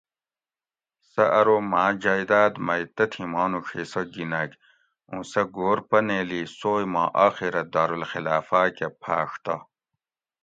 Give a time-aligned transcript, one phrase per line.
[1.09, 4.51] سہ ارو ماں جائداد میٔ تتھی مانوڄ حصہ گھینگ
[5.09, 9.55] اُوں سہ گھور پنیلی سوئ ما آخرہ دارالخلافا کہ پھاۤڛ تہ